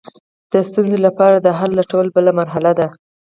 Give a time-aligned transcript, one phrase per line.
[0.51, 2.87] د ستونزې لپاره د حل لټول بله مرحله ده.